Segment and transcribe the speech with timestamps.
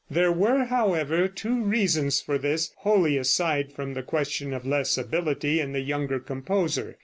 [0.09, 5.59] There were, however, two reasons for this, wholly aside from the question of less ability
[5.59, 6.97] in the younger composer.